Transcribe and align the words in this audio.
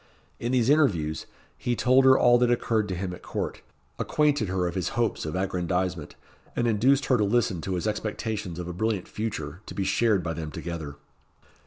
In 0.39 0.51
these 0.53 0.71
interviews, 0.71 1.27
he 1.59 1.75
told 1.75 2.05
her 2.05 2.17
all 2.17 2.39
that 2.39 2.49
occurred 2.49 2.87
to 2.87 2.95
him 2.95 3.13
at 3.13 3.21
court 3.21 3.61
acquainted 3.99 4.47
her 4.47 4.65
of 4.65 4.73
his 4.73 4.89
hopes 4.97 5.27
of 5.27 5.35
aggrandisement 5.35 6.15
and 6.55 6.67
induced 6.67 7.05
her 7.05 7.17
to 7.19 7.23
listen 7.23 7.61
to 7.61 7.75
his 7.75 7.85
expectations 7.85 8.57
of 8.57 8.67
a 8.67 8.73
brilliant 8.73 9.07
future, 9.07 9.61
to 9.67 9.75
be 9.75 9.83
shared 9.83 10.23
by 10.23 10.33
them 10.33 10.49
together. 10.49 10.95